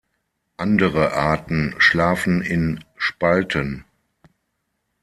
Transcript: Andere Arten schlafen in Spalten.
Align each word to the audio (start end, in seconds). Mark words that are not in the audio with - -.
Andere 0.57 1.13
Arten 1.13 1.75
schlafen 1.77 2.41
in 2.41 2.83
Spalten. 2.97 3.85